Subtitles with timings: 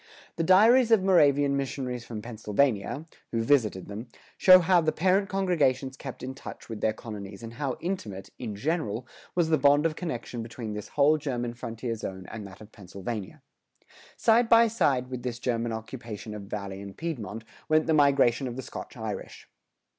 [0.35, 5.95] The diaries of Moravian missionaries from Pennsylvania, who visited them, show how the parent congregations
[5.95, 9.95] kept in touch with their colonies[102:4] and how intimate, in general, was the bond of
[9.95, 13.43] connection between this whole German frontier zone and that of Pennsylvania.
[14.17, 18.55] Side by side with this German occupation of Valley and Piedmont, went the migration of
[18.55, 19.47] the Scotch Irish.